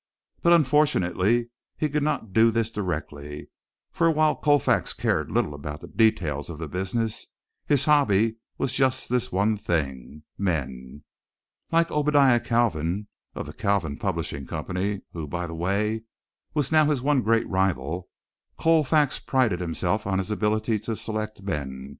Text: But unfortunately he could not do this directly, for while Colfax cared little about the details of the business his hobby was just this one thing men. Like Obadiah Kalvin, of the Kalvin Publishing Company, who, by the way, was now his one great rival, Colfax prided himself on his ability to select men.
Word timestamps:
But 0.41 0.53
unfortunately 0.53 1.51
he 1.77 1.87
could 1.87 2.01
not 2.01 2.33
do 2.33 2.49
this 2.49 2.71
directly, 2.71 3.51
for 3.91 4.09
while 4.09 4.35
Colfax 4.35 4.93
cared 4.93 5.29
little 5.31 5.53
about 5.53 5.79
the 5.81 5.87
details 5.87 6.49
of 6.49 6.57
the 6.57 6.67
business 6.67 7.27
his 7.67 7.85
hobby 7.85 8.37
was 8.57 8.73
just 8.73 9.09
this 9.09 9.31
one 9.31 9.57
thing 9.57 10.23
men. 10.39 11.03
Like 11.71 11.91
Obadiah 11.91 12.39
Kalvin, 12.39 13.09
of 13.35 13.45
the 13.45 13.53
Kalvin 13.53 13.99
Publishing 13.99 14.47
Company, 14.47 15.01
who, 15.13 15.27
by 15.27 15.45
the 15.45 15.53
way, 15.53 16.05
was 16.55 16.71
now 16.71 16.87
his 16.87 17.03
one 17.03 17.21
great 17.21 17.47
rival, 17.47 18.09
Colfax 18.57 19.19
prided 19.19 19.59
himself 19.59 20.07
on 20.07 20.17
his 20.17 20.31
ability 20.31 20.79
to 20.79 20.95
select 20.95 21.43
men. 21.43 21.89